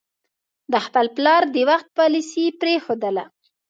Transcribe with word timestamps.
د 0.71 0.73
خپل 0.85 1.05
پلار 1.15 1.41
د 1.53 1.55
وخت 1.69 1.87
پالیسي 1.97 2.45
پرېښودله. 2.61 3.23